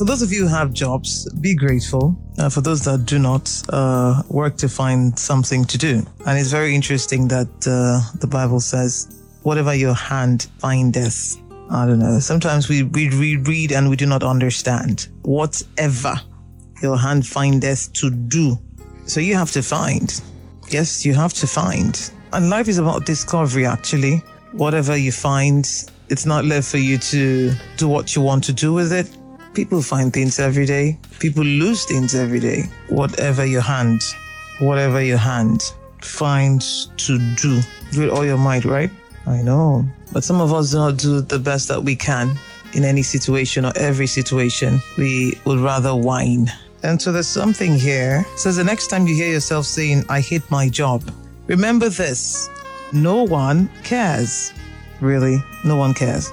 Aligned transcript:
For 0.00 0.06
those 0.06 0.22
of 0.22 0.32
you 0.32 0.44
who 0.44 0.48
have 0.48 0.72
jobs, 0.72 1.30
be 1.42 1.54
grateful. 1.54 2.16
Uh, 2.38 2.48
for 2.48 2.62
those 2.62 2.82
that 2.84 3.04
do 3.04 3.18
not, 3.18 3.52
uh, 3.68 4.22
work 4.30 4.56
to 4.56 4.66
find 4.66 5.18
something 5.18 5.66
to 5.66 5.76
do. 5.76 6.02
And 6.26 6.38
it's 6.38 6.50
very 6.50 6.74
interesting 6.74 7.28
that 7.28 7.48
uh, 7.66 8.00
the 8.18 8.26
Bible 8.26 8.60
says, 8.60 9.20
whatever 9.42 9.74
your 9.74 9.92
hand 9.92 10.48
findeth. 10.56 11.36
I 11.70 11.84
don't 11.84 11.98
know. 11.98 12.18
Sometimes 12.18 12.66
we 12.66 12.84
read, 12.84 13.12
read, 13.12 13.46
read, 13.46 13.72
and 13.72 13.90
we 13.90 13.96
do 13.96 14.06
not 14.06 14.22
understand. 14.22 15.08
Whatever 15.20 16.14
your 16.80 16.96
hand 16.96 17.26
findeth 17.26 17.92
to 17.92 18.10
do. 18.10 18.56
So 19.04 19.20
you 19.20 19.34
have 19.34 19.50
to 19.50 19.62
find. 19.62 20.18
Yes, 20.70 21.04
you 21.04 21.12
have 21.12 21.34
to 21.34 21.46
find. 21.46 22.10
And 22.32 22.48
life 22.48 22.68
is 22.68 22.78
about 22.78 23.04
discovery, 23.04 23.66
actually. 23.66 24.22
Whatever 24.52 24.96
you 24.96 25.12
find, 25.12 25.68
it's 26.08 26.24
not 26.24 26.46
left 26.46 26.70
for 26.70 26.78
you 26.78 26.96
to 26.96 27.52
do 27.76 27.86
what 27.86 28.16
you 28.16 28.22
want 28.22 28.44
to 28.44 28.54
do 28.54 28.72
with 28.72 28.94
it. 28.94 29.14
People 29.54 29.82
find 29.82 30.12
things 30.12 30.38
every 30.38 30.66
day. 30.66 30.98
People 31.18 31.44
lose 31.44 31.84
things 31.84 32.14
every 32.14 32.40
day. 32.40 32.64
Whatever 32.88 33.44
your 33.44 33.60
hand, 33.60 34.00
whatever 34.60 35.02
your 35.02 35.18
hand 35.18 35.72
finds 36.00 36.90
to 36.96 37.18
do 37.36 37.60
with 37.96 38.10
all 38.10 38.24
your 38.24 38.38
might, 38.38 38.64
right? 38.64 38.90
I 39.26 39.42
know. 39.42 39.84
But 40.12 40.24
some 40.24 40.40
of 40.40 40.52
us 40.52 40.70
do 40.70 40.78
not 40.78 40.96
do 40.96 41.20
the 41.20 41.38
best 41.38 41.68
that 41.68 41.82
we 41.82 41.96
can 41.96 42.36
in 42.74 42.84
any 42.84 43.02
situation 43.02 43.64
or 43.64 43.72
every 43.76 44.06
situation. 44.06 44.80
We 44.96 45.38
would 45.44 45.58
rather 45.58 45.94
whine. 45.94 46.50
And 46.82 47.00
so 47.00 47.12
there's 47.12 47.28
something 47.28 47.74
here. 47.74 48.24
It 48.32 48.38
says 48.38 48.56
the 48.56 48.64
next 48.64 48.86
time 48.86 49.06
you 49.06 49.14
hear 49.14 49.32
yourself 49.32 49.66
saying, 49.66 50.04
I 50.08 50.20
hate 50.20 50.48
my 50.50 50.68
job, 50.68 51.02
remember 51.46 51.88
this. 51.88 52.48
No 52.92 53.22
one 53.24 53.70
cares. 53.82 54.52
Really, 55.00 55.42
no 55.64 55.76
one 55.76 55.94
cares. 55.94 56.30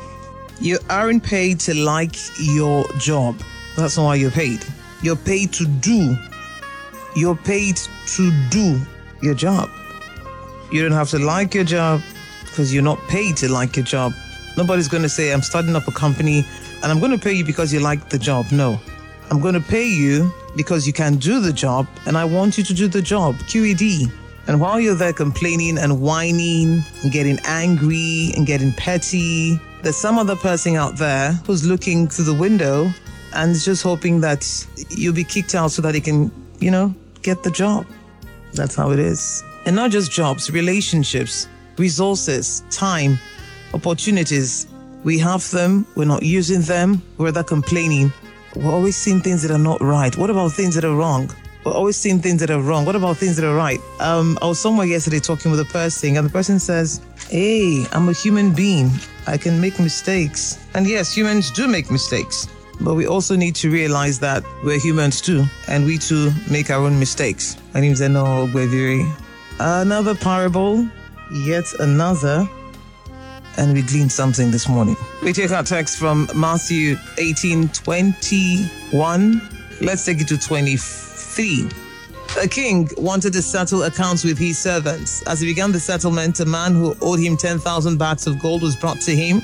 You 0.59 0.79
aren't 0.89 1.23
paid 1.23 1.59
to 1.61 1.73
like 1.75 2.15
your 2.39 2.85
job. 2.97 3.39
That's 3.75 3.97
not 3.97 4.05
why 4.05 4.15
you're 4.15 4.31
paid. 4.31 4.65
You're 5.03 5.15
paid 5.15 5.53
to 5.53 5.65
do. 5.65 6.15
You're 7.15 7.35
paid 7.35 7.79
to 8.15 8.31
do 8.49 8.81
your 9.21 9.35
job. 9.35 9.69
You 10.71 10.81
don't 10.81 10.93
have 10.97 11.09
to 11.11 11.19
like 11.19 11.53
your 11.53 11.63
job 11.63 12.01
because 12.41 12.73
you're 12.73 12.83
not 12.83 12.99
paid 13.07 13.37
to 13.37 13.51
like 13.51 13.75
your 13.75 13.85
job. 13.85 14.13
Nobody's 14.57 14.87
going 14.87 15.03
to 15.03 15.09
say, 15.09 15.31
I'm 15.31 15.43
starting 15.43 15.75
up 15.75 15.87
a 15.87 15.91
company 15.91 16.43
and 16.81 16.91
I'm 16.91 16.99
going 16.99 17.11
to 17.11 17.19
pay 17.19 17.33
you 17.33 17.45
because 17.45 17.71
you 17.71 17.79
like 17.79 18.09
the 18.09 18.17
job. 18.17 18.47
No. 18.51 18.79
I'm 19.29 19.39
going 19.39 19.53
to 19.53 19.61
pay 19.61 19.87
you 19.87 20.33
because 20.55 20.87
you 20.87 20.93
can 20.93 21.17
do 21.17 21.39
the 21.39 21.53
job 21.53 21.87
and 22.07 22.17
I 22.17 22.25
want 22.25 22.57
you 22.57 22.63
to 22.63 22.73
do 22.73 22.87
the 22.87 23.01
job. 23.01 23.35
QED. 23.47 24.11
And 24.47 24.59
while 24.59 24.79
you're 24.79 24.95
there 24.95 25.13
complaining 25.13 25.77
and 25.77 26.01
whining 26.01 26.81
and 27.03 27.11
getting 27.11 27.37
angry 27.45 28.31
and 28.35 28.47
getting 28.47 28.71
petty, 28.73 29.59
there's 29.83 29.97
some 29.97 30.17
other 30.17 30.35
person 30.35 30.75
out 30.75 30.97
there 30.97 31.33
who's 31.45 31.65
looking 31.65 32.07
through 32.07 32.25
the 32.25 32.33
window 32.33 32.89
and 33.33 33.51
is 33.51 33.65
just 33.65 33.83
hoping 33.83 34.21
that 34.21 34.45
you'll 34.89 35.13
be 35.13 35.23
kicked 35.23 35.55
out 35.55 35.71
so 35.71 35.81
that 35.81 35.93
he 35.93 36.01
can, 36.01 36.31
you 36.59 36.71
know, 36.71 36.93
get 37.21 37.43
the 37.43 37.51
job. 37.51 37.85
That's 38.53 38.75
how 38.75 38.91
it 38.91 38.99
is. 38.99 39.43
And 39.65 39.75
not 39.75 39.91
just 39.91 40.11
jobs, 40.11 40.49
relationships, 40.49 41.47
resources, 41.77 42.63
time, 42.69 43.19
opportunities. 43.73 44.67
We 45.03 45.19
have 45.19 45.49
them, 45.51 45.85
we're 45.95 46.05
not 46.05 46.23
using 46.23 46.61
them, 46.61 47.01
we're 47.17 47.31
there 47.31 47.43
complaining. 47.43 48.11
We're 48.55 48.71
always 48.71 48.97
seeing 48.97 49.21
things 49.21 49.43
that 49.43 49.51
are 49.51 49.59
not 49.59 49.81
right. 49.81 50.15
What 50.17 50.29
about 50.29 50.53
things 50.53 50.73
that 50.75 50.83
are 50.83 50.95
wrong? 50.95 51.29
We're 51.63 51.73
always 51.73 51.97
seeing 51.97 52.19
things 52.19 52.39
that 52.39 52.49
are 52.49 52.61
wrong. 52.61 52.85
What 52.85 52.95
about 52.95 53.17
things 53.17 53.35
that 53.35 53.45
are 53.45 53.55
right? 53.55 53.79
Um, 53.99 54.39
I 54.41 54.47
was 54.47 54.59
somewhere 54.59 54.87
yesterday 54.87 55.19
talking 55.19 55.51
with 55.51 55.59
a 55.59 55.65
person, 55.65 56.15
and 56.17 56.25
the 56.25 56.31
person 56.31 56.59
says, 56.59 57.01
Hey, 57.29 57.85
I'm 57.91 58.09
a 58.09 58.13
human 58.13 58.53
being. 58.53 58.89
I 59.27 59.37
can 59.37 59.59
make 59.59 59.77
mistakes. 59.79 60.57
And 60.73 60.87
yes, 60.87 61.13
humans 61.13 61.51
do 61.51 61.67
make 61.67 61.91
mistakes. 61.91 62.47
But 62.79 62.95
we 62.95 63.07
also 63.07 63.35
need 63.35 63.55
to 63.55 63.69
realize 63.69 64.19
that 64.19 64.43
we're 64.63 64.79
humans 64.79 65.19
too, 65.19 65.45
and 65.67 65.85
we 65.85 65.97
too 65.97 66.31
make 66.49 66.69
our 66.69 66.85
own 66.85 66.97
mistakes. 66.97 67.57
My 67.73 67.81
name 67.81 67.91
is 67.91 68.01
Eno 68.01 68.47
Gweviri. 68.47 69.05
Another 69.59 70.15
parable, 70.15 70.87
yet 71.33 71.65
another, 71.79 72.47
and 73.57 73.73
we 73.73 73.81
gleaned 73.81 74.11
something 74.11 74.51
this 74.51 74.69
morning. 74.69 74.95
We 75.23 75.33
take 75.33 75.51
our 75.51 75.63
text 75.63 75.97
from 75.97 76.29
Matthew 76.35 76.95
18 77.17 77.69
21. 77.69 79.41
Let's 79.81 80.05
take 80.05 80.21
it 80.21 80.27
to 80.29 80.37
23. 80.37 81.86
A 82.39 82.47
king 82.47 82.87
wanted 82.97 83.33
to 83.33 83.41
settle 83.41 83.83
accounts 83.83 84.23
with 84.23 84.37
his 84.37 84.59
servants. 84.59 85.23
As 85.23 85.39
he 85.39 85.47
began 85.47 85.71
the 85.71 85.79
settlement, 85.79 86.39
a 86.39 86.45
man 86.45 86.73
who 86.73 86.95
owed 87.01 87.19
him 87.19 87.35
10,000 87.35 87.97
bags 87.97 88.27
of 88.27 88.39
gold 88.39 88.61
was 88.61 88.75
brought 88.75 89.01
to 89.01 89.15
him. 89.15 89.41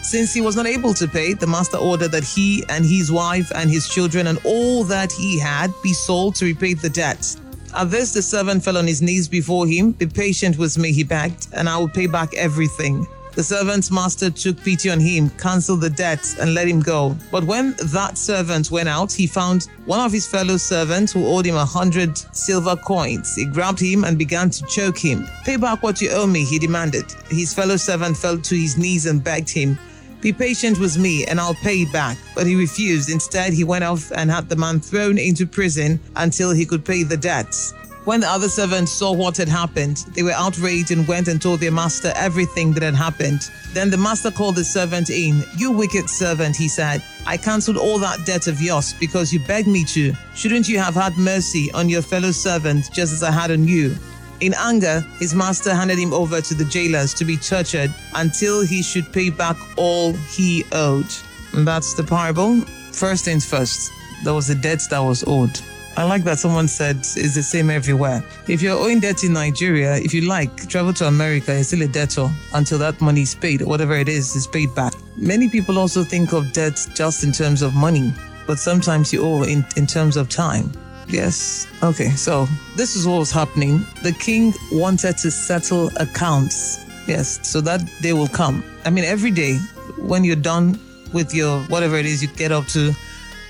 Since 0.00 0.32
he 0.32 0.40
was 0.40 0.56
not 0.56 0.66
able 0.66 0.94
to 0.94 1.06
pay, 1.06 1.34
the 1.34 1.46
master 1.46 1.76
ordered 1.76 2.12
that 2.12 2.24
he 2.24 2.64
and 2.70 2.86
his 2.86 3.12
wife 3.12 3.52
and 3.54 3.68
his 3.68 3.86
children 3.86 4.28
and 4.28 4.40
all 4.46 4.82
that 4.84 5.12
he 5.12 5.38
had 5.38 5.74
be 5.82 5.92
sold 5.92 6.36
to 6.36 6.46
repay 6.46 6.72
the 6.72 6.88
debt. 6.88 7.36
At 7.76 7.90
this, 7.90 8.14
the 8.14 8.22
servant 8.22 8.64
fell 8.64 8.78
on 8.78 8.86
his 8.86 9.02
knees 9.02 9.28
before 9.28 9.66
him. 9.66 9.92
Be 9.92 10.06
patient 10.06 10.56
with 10.56 10.78
me, 10.78 10.92
he 10.92 11.04
begged, 11.04 11.48
and 11.52 11.68
I 11.68 11.76
will 11.76 11.88
pay 11.88 12.06
back 12.06 12.32
everything. 12.34 13.06
The 13.34 13.44
servant's 13.44 13.90
master 13.90 14.28
took 14.30 14.62
pity 14.62 14.90
on 14.90 14.98
him, 15.00 15.30
canceled 15.30 15.82
the 15.82 15.90
debt, 15.90 16.34
and 16.40 16.52
let 16.52 16.66
him 16.66 16.80
go. 16.80 17.16
But 17.30 17.44
when 17.44 17.74
that 17.92 18.18
servant 18.18 18.70
went 18.70 18.88
out, 18.88 19.12
he 19.12 19.26
found 19.26 19.68
one 19.86 20.00
of 20.00 20.12
his 20.12 20.26
fellow 20.26 20.56
servants 20.56 21.12
who 21.12 21.26
owed 21.26 21.46
him 21.46 21.54
a 21.54 21.64
hundred 21.64 22.18
silver 22.34 22.76
coins. 22.76 23.36
He 23.36 23.44
grabbed 23.44 23.80
him 23.80 24.04
and 24.04 24.18
began 24.18 24.50
to 24.50 24.66
choke 24.66 24.98
him. 24.98 25.26
Pay 25.44 25.56
back 25.56 25.82
what 25.82 26.00
you 26.00 26.10
owe 26.10 26.26
me, 26.26 26.44
he 26.44 26.58
demanded. 26.58 27.04
His 27.28 27.54
fellow 27.54 27.76
servant 27.76 28.16
fell 28.16 28.38
to 28.38 28.54
his 28.54 28.76
knees 28.76 29.06
and 29.06 29.22
begged 29.22 29.50
him. 29.50 29.78
Be 30.20 30.32
patient 30.34 30.78
with 30.78 30.98
me 30.98 31.24
and 31.24 31.40
I'll 31.40 31.54
pay 31.54 31.82
it 31.82 31.92
back. 31.92 32.18
But 32.34 32.46
he 32.46 32.54
refused. 32.54 33.08
Instead, 33.10 33.54
he 33.54 33.64
went 33.64 33.84
off 33.84 34.12
and 34.12 34.30
had 34.30 34.48
the 34.48 34.56
man 34.56 34.80
thrown 34.80 35.16
into 35.16 35.46
prison 35.46 35.98
until 36.16 36.50
he 36.50 36.66
could 36.66 36.84
pay 36.84 37.04
the 37.04 37.16
debts. 37.16 37.72
When 38.04 38.20
the 38.20 38.28
other 38.28 38.48
servants 38.48 38.92
saw 38.92 39.12
what 39.12 39.36
had 39.36 39.48
happened, 39.48 39.98
they 40.14 40.22
were 40.22 40.32
outraged 40.32 40.90
and 40.90 41.06
went 41.06 41.28
and 41.28 41.40
told 41.40 41.60
their 41.60 41.70
master 41.70 42.12
everything 42.16 42.72
that 42.72 42.82
had 42.82 42.94
happened. 42.94 43.50
Then 43.74 43.90
the 43.90 43.98
master 43.98 44.30
called 44.30 44.56
the 44.56 44.64
servant 44.64 45.10
in. 45.10 45.44
You 45.56 45.70
wicked 45.70 46.08
servant, 46.08 46.56
he 46.56 46.66
said. 46.66 47.02
I 47.26 47.36
cancelled 47.36 47.76
all 47.76 47.98
that 47.98 48.24
debt 48.24 48.46
of 48.46 48.60
yours 48.60 48.94
because 48.98 49.34
you 49.34 49.40
begged 49.40 49.68
me 49.68 49.84
to. 49.84 50.14
Shouldn't 50.34 50.66
you 50.66 50.78
have 50.78 50.94
had 50.94 51.18
mercy 51.18 51.70
on 51.72 51.90
your 51.90 52.00
fellow 52.00 52.30
servant 52.30 52.90
just 52.90 53.12
as 53.12 53.22
I 53.22 53.30
had 53.30 53.50
on 53.50 53.68
you? 53.68 53.94
In 54.40 54.54
anger, 54.54 55.04
his 55.18 55.34
master 55.34 55.74
handed 55.74 55.98
him 55.98 56.14
over 56.14 56.40
to 56.40 56.54
the 56.54 56.64
jailers 56.64 57.12
to 57.14 57.26
be 57.26 57.36
tortured 57.36 57.92
until 58.14 58.64
he 58.64 58.82
should 58.82 59.12
pay 59.12 59.28
back 59.28 59.56
all 59.76 60.14
he 60.14 60.64
owed. 60.72 61.12
And 61.52 61.68
that's 61.68 61.92
the 61.92 62.04
parable. 62.04 62.62
First 62.92 63.26
things 63.26 63.44
first, 63.44 63.90
there 64.24 64.32
was 64.32 64.48
a 64.48 64.54
debt 64.54 64.80
that 64.88 65.00
was 65.00 65.22
owed. 65.26 65.60
I 65.96 66.04
like 66.04 66.22
that 66.24 66.38
someone 66.38 66.68
said 66.68 66.96
it's 66.96 67.34
the 67.34 67.42
same 67.42 67.68
everywhere. 67.68 68.24
If 68.48 68.62
you're 68.62 68.78
owing 68.78 69.00
debt 69.00 69.24
in 69.24 69.32
Nigeria, 69.32 69.96
if 69.96 70.14
you 70.14 70.22
like, 70.22 70.68
travel 70.68 70.92
to 70.94 71.06
America, 71.06 71.52
you're 71.52 71.64
still 71.64 71.82
a 71.82 71.88
debtor 71.88 72.30
until 72.54 72.78
that 72.78 73.00
money 73.00 73.22
is 73.22 73.34
paid, 73.34 73.60
whatever 73.62 73.94
it 73.94 74.08
is, 74.08 74.34
is 74.36 74.46
paid 74.46 74.74
back. 74.74 74.94
Many 75.16 75.48
people 75.50 75.78
also 75.78 76.04
think 76.04 76.32
of 76.32 76.52
debt 76.52 76.86
just 76.94 77.24
in 77.24 77.32
terms 77.32 77.60
of 77.60 77.74
money, 77.74 78.14
but 78.46 78.58
sometimes 78.58 79.12
you 79.12 79.22
owe 79.22 79.42
in, 79.42 79.64
in 79.76 79.86
terms 79.86 80.16
of 80.16 80.28
time. 80.28 80.72
Yes. 81.08 81.66
Okay, 81.82 82.10
so 82.10 82.46
this 82.76 82.94
is 82.94 83.06
what 83.06 83.18
was 83.18 83.32
happening. 83.32 83.84
The 84.02 84.12
king 84.12 84.54
wanted 84.70 85.18
to 85.18 85.30
settle 85.30 85.90
accounts. 85.96 86.86
Yes, 87.08 87.46
so 87.46 87.60
that 87.62 87.82
day 88.00 88.12
will 88.12 88.28
come. 88.28 88.62
I 88.84 88.90
mean, 88.90 89.04
every 89.04 89.32
day 89.32 89.56
when 89.98 90.22
you're 90.22 90.36
done 90.36 90.78
with 91.12 91.34
your 91.34 91.60
whatever 91.64 91.96
it 91.96 92.06
is 92.06 92.22
you 92.22 92.28
get 92.28 92.52
up 92.52 92.66
to, 92.68 92.92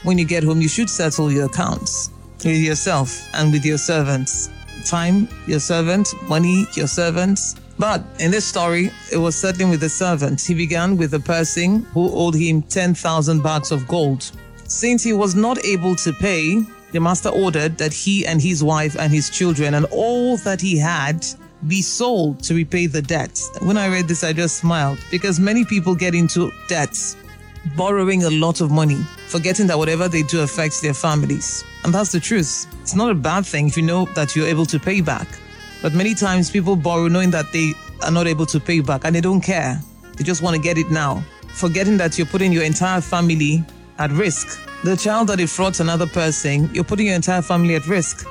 when 0.05 0.17
you 0.17 0.25
get 0.25 0.43
home, 0.43 0.62
you 0.62 0.69
should 0.69 0.88
settle 0.88 1.31
your 1.31 1.44
accounts 1.44 2.11
with 2.44 2.60
yourself 2.60 3.28
and 3.34 3.52
with 3.52 3.64
your 3.64 3.78
servants. 3.78 4.50
Time, 4.84 5.28
your 5.46 5.60
servant, 5.60 6.08
money, 6.28 6.66
your 6.75 6.87
servants. 6.87 7.56
But 7.78 8.02
in 8.19 8.31
this 8.31 8.44
story, 8.44 8.90
it 9.12 9.16
was 9.16 9.37
settling 9.37 9.70
with 9.70 9.81
the 9.81 9.88
servants. 9.88 10.46
He 10.46 10.54
began 10.54 10.96
with 10.96 11.14
a 11.14 11.20
person 11.20 11.82
who 11.94 12.10
owed 12.12 12.34
him 12.34 12.62
10,000 12.62 13.42
bags 13.42 13.72
of 13.72 13.87
gold. 13.88 14.31
Since 14.64 15.02
he 15.02 15.12
was 15.12 15.34
not 15.34 15.64
able 15.64 15.96
to 15.96 16.12
pay, 16.12 16.62
the 16.92 17.00
master 17.00 17.28
ordered 17.28 17.78
that 17.78 17.92
he 17.92 18.26
and 18.26 18.40
his 18.40 18.62
wife 18.62 18.96
and 18.98 19.12
his 19.12 19.31
children 19.31 19.75
and 19.75 19.87
all 19.90 20.37
that 20.38 20.60
he 20.60 20.76
had 20.76 21.25
be 21.69 21.82
sold 21.82 22.42
to 22.44 22.54
repay 22.54 22.87
the 22.87 23.02
debt. 23.02 23.40
When 23.60 23.76
I 23.76 23.88
read 23.88 24.08
this, 24.08 24.25
I 24.25 24.32
just 24.32 24.56
smiled 24.56 24.98
because 25.10 25.38
many 25.38 25.64
people 25.64 25.94
get 25.94 26.14
into 26.14 26.50
debts, 26.69 27.16
borrowing 27.77 28.25
a 28.25 28.31
lot 28.31 28.61
of 28.61 28.71
money, 28.71 28.99
forgetting 29.29 29.67
that 29.67 29.79
whatever 29.79 30.09
they 30.09 30.23
do 30.23 30.41
affects 30.41 30.81
their 30.81 30.95
families. 30.95 31.65
And 31.85 31.95
that's 31.95 32.12
the 32.12 32.21
truth. 32.21 32.67
It's 32.83 32.95
not 32.95 33.11
a 33.11 33.15
bad 33.15 33.47
thing 33.47 33.69
if 33.69 33.77
you 33.77 33.83
know 33.83 34.07
that 34.15 34.35
you're 34.35 34.47
able 34.47 34.67
to 34.67 34.79
pay 34.79 35.01
back. 35.01 35.29
But 35.83 35.95
many 35.95 36.15
times 36.15 36.51
people 36.51 36.77
borrow 36.77 37.09
knowing 37.09 37.31
that 37.31 37.53
they 37.53 37.73
are 38.03 38.11
not 38.11 38.27
able 38.27 38.47
to 38.47 38.61
pay 38.61 38.81
back 38.81 39.05
and 39.05 39.15
they 39.15 39.21
don't 39.21 39.41
care. 39.41 39.81
They 40.17 40.25
just 40.25 40.43
want 40.43 40.57
to 40.57 40.62
get 40.62 40.79
it 40.79 40.91
now, 40.91 41.23
forgetting 41.49 41.97
that 41.99 42.19
you're 42.19 42.27
putting 42.27 42.53
your 42.53 42.65
entire 42.65 43.01
family 43.01 43.65
at 43.99 44.11
risk. 44.11 44.61
The 44.85 44.97
child 44.97 45.29
that 45.29 45.39
defrauds 45.39 45.81
another 45.81 46.07
person, 46.07 46.71
you're 46.75 46.85
putting 46.85 47.07
your 47.07 47.17
entire 47.17 47.43
family 47.43 47.75
at 47.75 47.87
risk. 47.87 48.27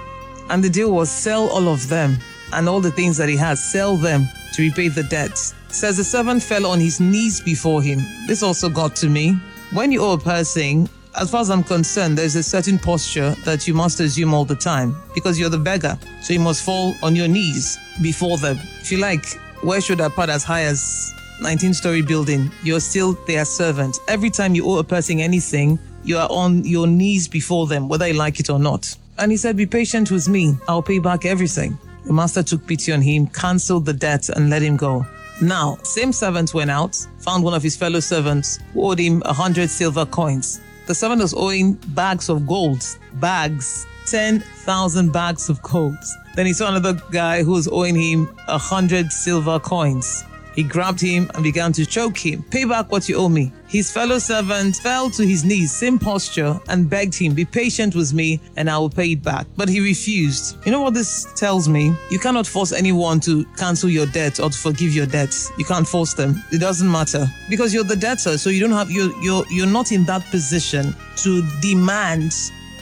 And 0.50 0.64
the 0.64 0.70
deal 0.70 0.92
was 0.92 1.10
sell 1.12 1.48
all 1.50 1.68
of 1.68 1.88
them 1.90 2.18
and 2.54 2.68
all 2.68 2.82
the 2.82 2.92
things 2.92 3.18
that 3.18 3.30
he 3.30 3.38
has, 3.38 3.64
sell 3.64 3.96
them 3.96 4.28
to 4.54 4.62
repay 4.62 4.88
the 4.88 5.04
debts. 5.04 5.54
Says 5.70 5.98
the 5.98 6.04
servant 6.04 6.42
fell 6.42 6.66
on 6.66 6.80
his 6.80 7.00
knees 7.00 7.42
before 7.42 7.82
him. 7.82 8.00
This 8.28 8.44
also 8.44 8.70
got 8.70 8.96
to 8.98 9.10
me. 9.10 9.34
When 9.72 9.92
you 9.92 10.02
owe 10.02 10.14
a 10.14 10.18
person 10.18 10.90
as 11.20 11.32
far 11.32 11.42
as 11.42 11.50
I'm 11.50 11.64
concerned, 11.64 12.18
there's 12.18 12.36
a 12.36 12.44
certain 12.44 12.80
posture 12.80 13.32
that 13.44 13.68
you 13.68 13.74
must 13.74 14.00
assume 14.00 14.34
all 14.34 14.46
the 14.46 14.56
time 14.56 14.96
because 15.14 15.40
you're 15.40 15.50
the 15.50 15.58
beggar. 15.58 15.98
So 16.22 16.34
you 16.34 16.40
must 16.40 16.64
fall 16.64 16.94
on 17.04 17.16
your 17.16 17.28
knees 17.28 17.78
before 18.02 18.38
them. 18.38 18.58
If 18.80 18.92
you 18.92 19.00
like, 19.00 19.26
where 19.62 19.82
should 19.82 20.00
a 20.00 20.10
part 20.10 20.30
as 20.30 20.44
high 20.44 20.64
as 20.64 21.14
19 21.42 21.74
story 21.74 22.02
building? 22.02 22.52
You're 22.64 22.80
still 22.80 23.14
their 23.28 23.46
servant. 23.46 23.98
Every 24.08 24.30
time 24.30 24.56
you 24.56 24.66
owe 24.66 24.78
a 24.78 24.84
person 24.84 25.20
anything, 25.20 25.80
you 26.04 26.18
are 26.18 26.30
on 26.30 26.64
your 26.64 26.88
knees 26.88 27.28
before 27.28 27.68
them, 27.68 27.90
whether 27.90 28.08
you 28.08 28.14
like 28.14 28.40
it 28.40 28.50
or 28.50 28.60
not. 28.60 28.96
And 29.18 29.32
he 29.32 29.38
said, 29.38 29.58
Be 29.58 29.66
patient 29.66 30.12
with 30.12 30.30
me. 30.30 30.58
I'll 30.68 30.82
pay 30.82 31.00
back 31.00 31.26
everything. 31.26 31.78
The 32.06 32.14
master 32.14 32.44
took 32.44 32.66
pity 32.66 32.92
on 32.92 33.02
him, 33.02 33.28
canceled 33.28 33.86
the 33.86 33.94
debt, 33.94 34.30
and 34.30 34.50
let 34.50 34.62
him 34.62 34.78
go. 34.78 35.06
Now, 35.42 35.78
same 35.84 36.12
servant 36.12 36.54
went 36.54 36.70
out, 36.70 36.96
found 37.20 37.44
one 37.44 37.54
of 37.54 37.64
his 37.64 37.78
fellow 37.78 38.00
servants 38.00 38.60
who 38.74 38.90
owed 38.90 39.00
him 39.00 39.22
a 39.26 39.34
hundred 39.34 39.70
silver 39.70 40.06
coins. 40.06 40.60
The 40.88 40.96
servant 40.96 41.22
was 41.22 41.34
owing 41.34 41.74
bags 41.74 42.30
of 42.30 42.48
gold, 42.48 42.84
bags, 43.16 43.86
10,000 44.08 45.12
bags 45.12 45.50
of 45.50 45.62
gold. 45.62 45.96
Then 46.36 46.46
he 46.46 46.54
saw 46.54 46.70
another 46.70 47.00
guy 47.12 47.44
who 47.44 47.52
was 47.52 47.68
owing 47.68 47.96
him 47.96 48.36
a 48.48 48.58
hundred 48.58 49.12
silver 49.12 49.60
coins. 49.60 50.24
He 50.60 50.66
grabbed 50.66 51.00
him 51.00 51.32
and 51.34 51.42
began 51.42 51.72
to 51.72 51.86
choke 51.86 52.18
him. 52.18 52.44
Pay 52.52 52.66
back 52.66 52.92
what 52.92 53.08
you 53.08 53.16
owe 53.16 53.30
me. 53.30 53.54
His 53.70 53.90
fellow 53.90 54.20
servant 54.20 54.76
fell 54.76 55.10
to 55.12 55.26
his 55.26 55.46
knees, 55.46 55.72
same 55.72 55.98
posture, 55.98 56.60
and 56.68 56.90
begged 56.90 57.16
him, 57.16 57.34
Be 57.34 57.46
patient 57.46 57.96
with 57.96 58.14
me 58.14 58.42
and 58.58 58.70
I 58.70 58.78
will 58.78 58.90
pay 58.90 59.14
it 59.14 59.24
back. 59.24 59.48
But 59.56 59.70
he 59.70 59.80
refused. 59.80 60.58
You 60.66 60.74
know 60.74 60.82
what 60.82 60.94
this 60.94 61.26
tells 61.38 61.70
me? 61.70 61.96
You 62.12 62.20
cannot 62.20 62.46
force 62.46 62.74
anyone 62.74 63.22
to 63.22 63.46
cancel 63.56 63.90
your 63.90 64.06
debt 64.08 64.42
or 64.42 64.50
to 64.50 64.58
forgive 64.58 64.94
your 64.94 65.06
debts. 65.06 65.50
You 65.58 65.64
can't 65.64 65.88
force 65.88 66.14
them. 66.14 66.44
It 66.52 66.60
doesn't 66.60 66.92
matter. 66.92 67.26
Because 67.50 67.74
you're 67.74 67.86
the 67.86 67.96
debtor, 67.96 68.38
so 68.38 68.50
you 68.50 68.60
don't 68.60 68.74
have 68.74 68.92
you're 68.92 69.14
you're 69.24 69.46
you're 69.50 69.66
not 69.66 69.94
in 69.94 70.04
that 70.08 70.26
position 70.30 70.94
to 71.24 71.42
demand 71.62 72.34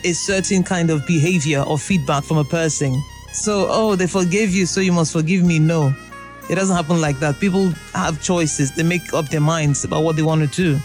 a 0.04 0.14
certain 0.14 0.64
kind 0.64 0.90
of 0.90 1.06
behavior 1.06 1.62
or 1.62 1.78
feedback 1.78 2.24
from 2.24 2.38
a 2.38 2.44
person. 2.44 3.00
So, 3.34 3.68
oh, 3.70 3.96
they 3.96 4.08
forgave 4.08 4.56
you, 4.56 4.66
so 4.66 4.82
you 4.82 4.94
must 4.94 5.14
forgive 5.14 5.44
me. 5.44 5.60
No. 5.60 5.94
It 6.50 6.56
doesn't 6.56 6.76
happen 6.76 7.02
like 7.02 7.20
that. 7.20 7.40
People 7.40 7.70
have 7.94 8.22
choices. 8.22 8.72
They 8.72 8.84
make 8.84 9.14
up 9.14 9.30
their 9.30 9.42
minds 9.42 9.84
about 9.84 10.04
what 10.04 10.16
they 10.16 10.22
want 10.24 10.42
to 10.50 10.56
do. 10.56 10.80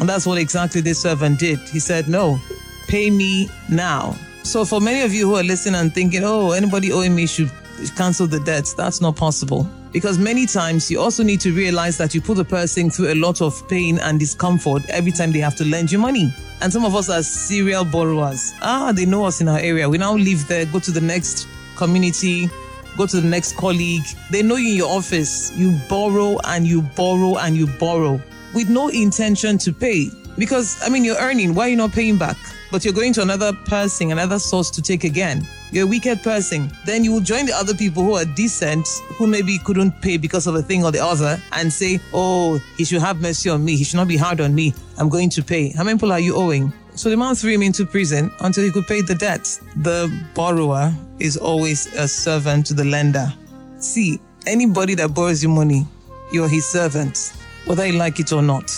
And 0.00 0.08
that's 0.08 0.26
what 0.26 0.38
exactly 0.38 0.80
this 0.80 1.00
servant 1.00 1.38
did. 1.38 1.60
He 1.60 1.78
said, 1.78 2.08
No, 2.08 2.40
pay 2.88 3.10
me 3.10 3.48
now. 3.68 4.16
So 4.44 4.64
for 4.64 4.80
many 4.80 5.00
of 5.00 5.14
you 5.14 5.26
who 5.26 5.36
are 5.36 5.42
listening 5.42 5.80
and 5.80 5.92
thinking, 5.92 6.22
oh, 6.22 6.50
anybody 6.50 6.92
owing 6.92 7.14
me 7.14 7.26
should 7.26 7.50
cancel 7.96 8.26
the 8.26 8.40
debts, 8.40 8.74
that's 8.74 9.00
not 9.00 9.16
possible. 9.16 9.68
Because 9.90 10.18
many 10.18 10.44
times 10.44 10.90
you 10.90 11.00
also 11.00 11.22
need 11.22 11.40
to 11.40 11.52
realize 11.52 11.96
that 11.98 12.14
you 12.14 12.20
put 12.20 12.38
a 12.38 12.44
person 12.44 12.90
through 12.90 13.12
a 13.12 13.14
lot 13.14 13.40
of 13.40 13.66
pain 13.68 13.98
and 13.98 14.20
discomfort 14.20 14.82
every 14.90 15.12
time 15.12 15.32
they 15.32 15.38
have 15.38 15.56
to 15.56 15.64
lend 15.64 15.90
you 15.90 15.98
money. 15.98 16.34
And 16.60 16.72
some 16.72 16.84
of 16.84 16.94
us 16.94 17.08
are 17.08 17.22
serial 17.22 17.84
borrowers. 17.84 18.52
Ah, 18.60 18.92
they 18.92 19.06
know 19.06 19.24
us 19.24 19.40
in 19.40 19.48
our 19.48 19.58
area. 19.58 19.88
We 19.88 19.96
now 19.96 20.14
live 20.14 20.46
there, 20.46 20.66
go 20.66 20.78
to 20.80 20.90
the 20.90 21.00
next 21.00 21.48
community, 21.76 22.50
go 22.96 23.06
to 23.06 23.20
the 23.20 23.28
next 23.28 23.56
colleague. 23.56 24.04
They 24.30 24.42
know 24.42 24.56
you 24.56 24.70
in 24.70 24.76
your 24.76 24.90
office. 24.90 25.52
You 25.56 25.78
borrow 25.88 26.38
and 26.44 26.66
you 26.66 26.82
borrow 26.82 27.36
and 27.36 27.56
you 27.56 27.66
borrow 27.66 28.20
with 28.54 28.68
no 28.68 28.88
intention 28.88 29.58
to 29.58 29.72
pay. 29.72 30.10
Because, 30.36 30.82
I 30.82 30.88
mean, 30.88 31.04
you're 31.04 31.18
earning. 31.18 31.54
Why 31.54 31.66
are 31.66 31.68
you 31.68 31.76
not 31.76 31.92
paying 31.92 32.18
back? 32.18 32.36
But 32.72 32.84
you're 32.84 32.94
going 32.94 33.12
to 33.12 33.22
another 33.22 33.52
person, 33.52 34.10
another 34.10 34.40
source 34.40 34.68
to 34.70 34.82
take 34.82 35.04
again. 35.04 35.46
You're 35.70 35.84
a 35.84 35.88
wicked 35.88 36.24
person. 36.24 36.72
Then 36.84 37.04
you 37.04 37.12
will 37.12 37.20
join 37.20 37.46
the 37.46 37.52
other 37.52 37.72
people 37.74 38.02
who 38.02 38.14
are 38.16 38.24
decent, 38.24 38.88
who 39.16 39.28
maybe 39.28 39.58
couldn't 39.58 39.92
pay 40.02 40.16
because 40.16 40.48
of 40.48 40.56
a 40.56 40.62
thing 40.62 40.84
or 40.84 40.90
the 40.90 40.98
other, 40.98 41.40
and 41.52 41.72
say, 41.72 42.00
oh, 42.12 42.60
he 42.76 42.84
should 42.84 43.00
have 43.00 43.20
mercy 43.20 43.48
on 43.48 43.64
me. 43.64 43.76
He 43.76 43.84
should 43.84 43.96
not 43.96 44.08
be 44.08 44.16
hard 44.16 44.40
on 44.40 44.54
me. 44.54 44.74
I'm 44.98 45.08
going 45.08 45.30
to 45.30 45.42
pay. 45.42 45.70
How 45.70 45.84
many 45.84 45.98
people 45.98 46.10
are 46.10 46.18
you 46.18 46.34
owing? 46.34 46.72
So 46.96 47.10
the 47.10 47.16
man 47.16 47.34
threw 47.34 47.52
him 47.52 47.62
into 47.62 47.84
prison 47.84 48.30
until 48.40 48.64
he 48.64 48.70
could 48.70 48.86
pay 48.86 49.00
the 49.00 49.16
debt. 49.16 49.42
The 49.76 50.08
borrower 50.34 50.94
is 51.18 51.36
always 51.36 51.86
a 51.94 52.06
servant 52.06 52.66
to 52.66 52.74
the 52.74 52.84
lender. 52.84 53.32
See, 53.78 54.20
anybody 54.46 54.94
that 54.94 55.12
borrows 55.12 55.42
you 55.42 55.48
money, 55.48 55.86
you're 56.32 56.48
his 56.48 56.64
servant, 56.64 57.32
whether 57.66 57.84
you 57.84 57.94
like 57.94 58.20
it 58.20 58.32
or 58.32 58.42
not. 58.42 58.72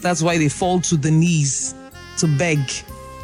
That's 0.00 0.22
why 0.22 0.36
they 0.36 0.48
fall 0.48 0.80
to 0.82 0.96
the 0.96 1.10
knees 1.10 1.74
to 2.18 2.26
beg. 2.36 2.58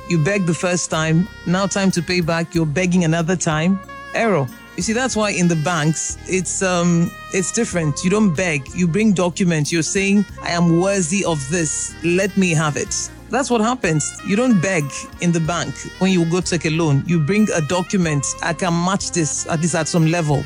You 0.08 0.24
beg 0.24 0.46
the 0.46 0.54
first 0.54 0.90
time, 0.90 1.28
now 1.46 1.66
time 1.66 1.90
to 1.90 2.02
pay 2.02 2.22
back, 2.22 2.54
you're 2.54 2.66
begging 2.66 3.04
another 3.04 3.36
time. 3.36 3.78
Error. 4.14 4.48
You 4.76 4.82
see, 4.82 4.92
that's 4.92 5.16
why 5.16 5.30
in 5.32 5.48
the 5.48 5.56
banks, 5.56 6.16
it's 6.28 6.62
um, 6.62 7.10
it's 7.34 7.52
different. 7.52 8.04
You 8.04 8.10
don't 8.10 8.32
beg. 8.32 8.62
You 8.74 8.86
bring 8.86 9.12
documents. 9.12 9.72
You're 9.72 9.82
saying, 9.82 10.24
"I 10.40 10.52
am 10.52 10.80
worthy 10.80 11.24
of 11.24 11.46
this. 11.50 11.94
Let 12.04 12.36
me 12.36 12.50
have 12.54 12.76
it." 12.76 13.10
That's 13.30 13.50
what 13.50 13.60
happens. 13.60 14.20
You 14.26 14.36
don't 14.36 14.60
beg 14.60 14.84
in 15.20 15.32
the 15.32 15.40
bank 15.40 15.74
when 15.98 16.12
you 16.12 16.24
go 16.30 16.40
take 16.40 16.64
a 16.64 16.70
loan. 16.70 17.02
You 17.06 17.20
bring 17.20 17.48
a 17.54 17.60
document. 17.60 18.24
I 18.42 18.52
can 18.54 18.72
match 18.72 19.10
this 19.10 19.46
at 19.48 19.60
least 19.60 19.74
at 19.74 19.88
some 19.88 20.06
level. 20.06 20.42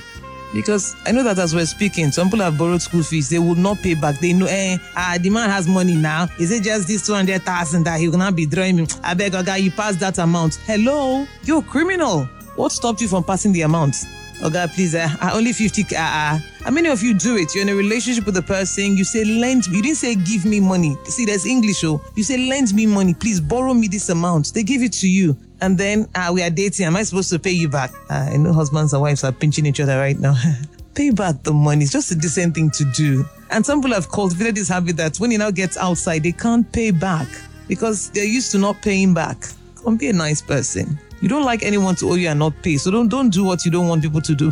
Because 0.53 0.95
I 1.07 1.13
know 1.13 1.23
that 1.23 1.39
as 1.39 1.55
we're 1.55 1.65
speaking, 1.65 2.11
some 2.11 2.29
people 2.29 2.45
have 2.45 2.59
borrowed 2.59 2.83
school 2.83 3.03
fees. 3.03 3.31
They 3.31 3.39
will 3.39 3.55
not 3.55 3.79
pay 3.79 3.95
back. 3.95 4.21
They 4.21 4.35
know, 4.35 4.47
eh, 4.47 4.77
ah, 4.97 5.17
the 5.21 5.31
man 5.31 5.49
has 5.49 5.67
money 5.67 5.95
now. 5.95 6.29
Is 6.39 6.51
it 6.51 6.63
just 6.63 6.89
this 6.89 7.07
200,000 7.07 7.85
that 7.85 7.99
he 7.99 8.09
not 8.09 8.37
be 8.37 8.45
drawing 8.45 8.77
me? 8.77 8.87
I 9.03 9.15
beg, 9.15 9.33
guy, 9.33 9.57
you 9.57 9.71
pass 9.71 9.97
that 9.97 10.19
amount. 10.19 10.57
Hello? 10.67 11.27
You're 11.45 11.63
criminal. 11.63 12.25
What 12.57 12.73
stopped 12.73 13.01
you 13.01 13.09
from 13.09 13.25
passing 13.25 13.53
the 13.53 13.63
amount? 13.63 13.97
Oh 14.45 14.51
God, 14.51 14.71
please, 14.71 14.93
uh, 14.97 15.09
only 15.33 15.53
50. 15.53 15.95
Uh, 15.95 16.01
uh. 16.01 16.39
How 16.65 16.71
many 16.73 16.89
of 16.89 17.01
you 17.01 17.15
do 17.15 17.37
it? 17.37 17.55
You're 17.55 17.63
in 17.63 17.69
a 17.69 17.77
relationship 17.77 18.27
with 18.27 18.37
a 18.37 18.43
person, 18.43 18.97
you 18.97 19.05
say, 19.05 19.25
lend 19.25 19.71
me. 19.71 19.77
You 19.77 19.83
didn't 19.83 19.99
say, 19.99 20.17
give 20.17 20.45
me 20.45 20.59
money. 20.59 20.97
See, 21.05 21.25
there's 21.25 21.47
English, 21.47 21.85
oh. 21.85 22.03
You 22.17 22.25
say, 22.25 22.37
lend 22.49 22.75
me 22.75 22.87
money, 22.87 23.15
please 23.15 23.41
borrow 23.41 23.73
me 23.73 23.87
this 23.87 24.09
amount. 24.09 24.53
They 24.53 24.65
give 24.65 24.83
it 24.83 24.93
to 24.95 25.09
you. 25.09 25.37
And 25.61 25.79
then 25.79 26.09
uh, 26.17 26.33
we 26.35 26.43
are 26.43 26.51
dating. 26.51 26.87
Am 26.87 26.97
I 26.97 27.05
supposed 27.05 27.31
to 27.31 27.39
pay 27.39 27.53
you 27.53 27.69
back? 27.69 27.93
Uh, 28.11 28.31
I 28.33 28.37
know 28.37 28.53
husbands 28.53 28.93
and 28.93 29.01
wives 29.01 29.23
are 29.23 29.31
pinching 29.31 29.65
each 29.65 29.79
other 29.79 29.97
right 29.97 30.19
now. 30.19 30.35
pay 30.95 31.11
back 31.11 31.45
the 31.45 31.53
money. 31.53 31.85
It's 31.85 31.93
just 31.93 32.11
a 32.11 32.17
decent 32.17 32.57
thing 32.57 32.71
to 32.73 32.85
do. 32.97 33.25
And 33.51 33.65
some 33.65 33.81
people 33.81 33.95
have 33.95 34.11
cultivated 34.11 34.57
this 34.57 34.69
habit 34.69 34.97
that 34.97 35.19
when 35.19 35.31
he 35.31 35.37
now 35.37 35.53
gets 35.53 35.77
outside, 35.77 36.25
they 36.25 36.33
can't 36.33 36.71
pay 36.73 36.91
back 36.91 37.29
because 37.69 38.11
they're 38.11 38.25
used 38.25 38.51
to 38.53 38.59
not 38.59 38.83
paying 38.83 39.15
back. 39.15 39.37
Come 39.77 39.97
be 39.97 40.09
a 40.09 40.13
nice 40.13 40.43
person. 40.43 40.99
You 41.23 41.29
don't 41.29 41.45
like 41.45 41.63
anyone 41.63 41.95
to 41.97 42.11
owe 42.11 42.15
you 42.15 42.29
and 42.29 42.41
not 42.41 42.53
pay. 42.63 42.77
So 42.77 42.91
don't 42.91 43.09
don't 43.09 43.31
do 43.31 43.45
what 43.45 43.65
you 43.65 43.71
don't 43.71 43.87
want 43.87 44.03
people 44.03 44.21
to 44.21 44.35
do. 44.35 44.51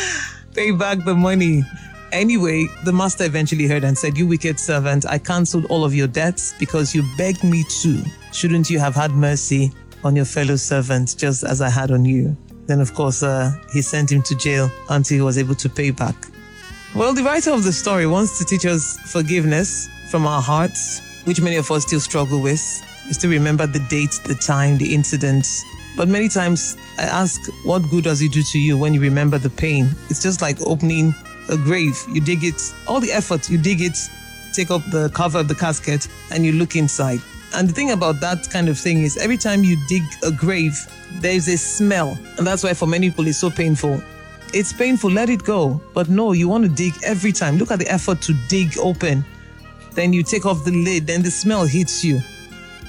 pay 0.54 0.70
back 0.70 1.04
the 1.04 1.14
money. 1.14 1.62
Anyway, 2.10 2.66
the 2.84 2.92
master 2.92 3.24
eventually 3.24 3.66
heard 3.66 3.84
and 3.84 3.96
said, 3.96 4.16
You 4.16 4.26
wicked 4.26 4.58
servant, 4.58 5.04
I 5.06 5.18
cancelled 5.18 5.66
all 5.66 5.84
of 5.84 5.94
your 5.94 6.06
debts 6.06 6.54
because 6.58 6.94
you 6.94 7.04
begged 7.18 7.44
me 7.44 7.64
to. 7.82 8.02
Shouldn't 8.32 8.70
you 8.70 8.78
have 8.78 8.94
had 8.94 9.10
mercy 9.10 9.72
on 10.02 10.16
your 10.16 10.24
fellow 10.24 10.56
servants 10.56 11.14
just 11.14 11.44
as 11.44 11.60
I 11.60 11.68
had 11.68 11.90
on 11.90 12.06
you? 12.06 12.34
Then, 12.64 12.80
of 12.80 12.94
course, 12.94 13.22
uh, 13.22 13.52
he 13.70 13.82
sent 13.82 14.10
him 14.10 14.22
to 14.22 14.34
jail 14.36 14.70
until 14.88 15.16
he 15.16 15.20
was 15.20 15.36
able 15.36 15.54
to 15.56 15.68
pay 15.68 15.90
back. 15.90 16.16
Well, 16.94 17.12
the 17.12 17.24
writer 17.24 17.50
of 17.50 17.62
the 17.62 17.72
story 17.72 18.06
wants 18.06 18.38
to 18.38 18.44
teach 18.46 18.64
us 18.64 18.96
forgiveness 19.12 19.90
from 20.10 20.26
our 20.26 20.40
hearts, 20.40 21.02
which 21.24 21.42
many 21.42 21.56
of 21.56 21.70
us 21.70 21.82
still 21.82 22.00
struggle 22.00 22.40
with. 22.40 22.62
We 23.06 23.12
still 23.12 23.30
remember 23.30 23.66
the 23.66 23.80
date, 23.90 24.18
the 24.24 24.34
time, 24.34 24.78
the 24.78 24.94
incidents, 24.94 25.62
but 25.96 26.08
many 26.08 26.28
times 26.28 26.76
I 26.98 27.04
ask, 27.04 27.50
what 27.64 27.88
good 27.90 28.04
does 28.04 28.20
it 28.20 28.32
do 28.32 28.42
to 28.42 28.58
you 28.58 28.76
when 28.76 28.92
you 28.92 29.00
remember 29.00 29.38
the 29.38 29.50
pain? 29.50 29.90
It's 30.10 30.22
just 30.22 30.42
like 30.42 30.60
opening 30.60 31.14
a 31.48 31.56
grave. 31.56 31.98
You 32.12 32.20
dig 32.20 32.44
it, 32.44 32.60
all 32.86 33.00
the 33.00 33.10
effort, 33.10 33.48
you 33.48 33.56
dig 33.56 33.80
it, 33.80 33.96
take 34.52 34.70
up 34.70 34.82
the 34.90 35.10
cover 35.14 35.38
of 35.38 35.48
the 35.48 35.54
casket, 35.54 36.06
and 36.30 36.44
you 36.44 36.52
look 36.52 36.76
inside. 36.76 37.20
And 37.54 37.68
the 37.68 37.72
thing 37.72 37.92
about 37.92 38.20
that 38.20 38.50
kind 38.50 38.68
of 38.68 38.78
thing 38.78 38.98
is 39.04 39.16
every 39.16 39.38
time 39.38 39.64
you 39.64 39.76
dig 39.88 40.02
a 40.22 40.30
grave, 40.30 40.76
there's 41.20 41.48
a 41.48 41.56
smell. 41.56 42.18
And 42.36 42.46
that's 42.46 42.62
why 42.62 42.74
for 42.74 42.86
many 42.86 43.10
people 43.10 43.26
it's 43.26 43.38
so 43.38 43.50
painful. 43.50 44.02
It's 44.52 44.72
painful, 44.72 45.10
let 45.10 45.30
it 45.30 45.44
go. 45.44 45.80
But 45.94 46.08
no, 46.08 46.32
you 46.32 46.48
want 46.48 46.64
to 46.64 46.70
dig 46.70 46.92
every 47.04 47.32
time. 47.32 47.56
Look 47.56 47.70
at 47.70 47.78
the 47.78 47.90
effort 47.90 48.20
to 48.22 48.34
dig 48.48 48.78
open. 48.78 49.24
Then 49.92 50.12
you 50.12 50.22
take 50.22 50.44
off 50.44 50.64
the 50.64 50.72
lid, 50.72 51.06
then 51.06 51.22
the 51.22 51.30
smell 51.30 51.64
hits 51.64 52.04
you 52.04 52.20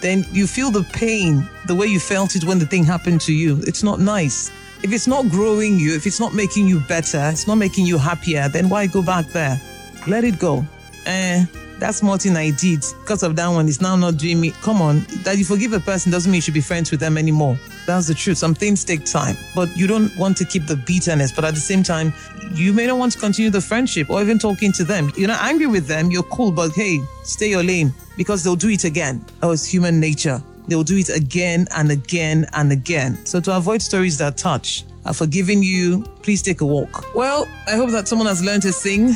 then 0.02 0.26
you 0.32 0.48
feel 0.48 0.72
the 0.72 0.84
pain 0.84 1.48
the 1.68 1.76
way 1.76 1.88
you 1.88 2.00
felt 2.00 2.36
it 2.36 2.44
when 2.44 2.60
the 2.60 2.66
thing 2.66 2.84
happened 2.84 3.22
to 3.22 3.34
you. 3.34 3.60
It's 3.68 3.84
not 3.84 4.00
nice. 4.00 4.52
If 4.84 4.94
it's 4.94 5.08
not 5.08 5.30
growing 5.30 5.80
you, 5.80 5.96
if 5.96 6.06
it's 6.06 6.20
not 6.20 6.34
making 6.34 6.68
you 6.68 6.80
better, 6.82 7.30
it's 7.32 7.48
not 7.48 7.56
making 7.56 7.86
you 7.86 7.98
happier, 7.98 8.48
then 8.50 8.70
why 8.70 8.88
go 8.88 9.02
back 9.02 9.26
there? 9.28 9.60
Let 10.08 10.24
it 10.24 10.40
go. 10.40 10.66
Eh, 11.06 11.46
that 11.80 11.96
small 11.96 12.18
thing 12.18 12.36
I 12.36 12.52
did 12.52 12.84
because 13.02 13.24
of 13.24 13.36
that 13.36 13.48
one 13.48 13.68
is 13.68 13.82
now 13.82 13.96
not 13.96 14.18
doing 14.18 14.40
me. 14.40 14.52
Come 14.62 14.82
on, 14.82 15.00
that 15.24 15.38
you 15.38 15.46
forgive 15.46 15.74
a 15.74 15.80
person 15.80 16.12
doesn't 16.12 16.32
mean 16.32 16.38
you 16.38 16.42
should 16.42 16.54
be 16.54 16.62
friends 16.62 16.92
with 16.92 17.00
them 17.00 17.18
anymore. 17.18 17.58
That's 17.88 18.06
the 18.08 18.14
truth. 18.14 18.38
Some 18.38 18.54
things 18.54 18.84
take 18.84 19.06
time, 19.06 19.38
but 19.56 19.76
you 19.78 19.88
don't 19.88 20.16
want 20.18 20.36
to 20.38 20.46
keep 20.46 20.68
the 20.68 20.76
bitterness. 20.76 21.32
But 21.32 21.46
at 21.46 21.54
the 21.54 21.60
same 21.62 21.84
time, 21.84 22.14
you 22.54 22.74
may 22.74 22.86
not 22.86 22.98
want 22.98 23.14
to 23.14 23.18
continue 23.18 23.50
the 23.50 23.62
friendship 23.62 24.10
or 24.10 24.22
even 24.22 24.38
talking 24.38 24.74
to 24.74 24.84
them. 24.84 25.10
You're 25.16 25.30
not 25.30 25.42
angry 25.42 25.68
with 25.68 25.88
them. 25.88 26.12
You're 26.12 26.24
cool, 26.24 26.52
but 26.52 26.74
hey, 26.74 27.00
stay 27.24 27.50
your 27.50 27.64
lane 27.64 27.94
because 28.18 28.44
they'll 28.44 28.58
do 28.58 28.68
it 28.68 28.84
again. 28.84 29.24
Oh, 29.42 29.52
it's 29.52 29.66
human 29.66 30.02
nature. 30.02 30.44
They'll 30.68 30.84
do 30.84 30.98
it 30.98 31.08
again 31.08 31.66
and 31.78 31.90
again 31.90 32.46
and 32.52 32.74
again. 32.74 33.26
So 33.26 33.40
to 33.40 33.56
avoid 33.56 33.82
stories 33.82 34.18
that 34.18 34.36
touch, 34.36 34.84
I've 35.06 35.16
forgiven 35.16 35.64
you. 35.64 36.04
Please 36.24 36.42
take 36.42 36.60
a 36.60 36.66
walk. 36.66 37.16
Well, 37.16 37.48
I 37.68 37.78
hope 37.78 37.92
that 37.92 38.10
someone 38.10 38.28
has 38.28 38.44
learned 38.44 38.66
a 38.66 38.74
thing 38.74 39.14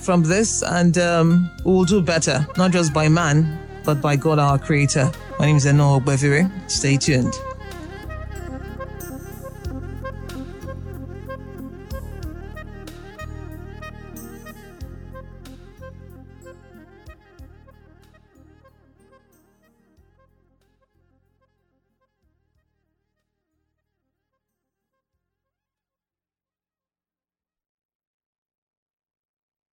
from 0.00 0.22
this 0.22 0.62
and 0.62 0.96
um, 0.96 1.50
we 1.66 1.72
will 1.72 1.84
do 1.84 2.00
better, 2.00 2.46
not 2.56 2.70
just 2.70 2.94
by 2.94 3.06
man, 3.06 3.58
but 3.84 4.00
by 4.00 4.16
God 4.16 4.38
our 4.38 4.58
Creator. 4.58 5.12
My 5.38 5.44
name 5.44 5.56
is 5.56 5.66
Eno 5.66 6.00
Ogbefire. 6.00 6.50
Stay 6.70 6.96
tuned. 6.96 7.34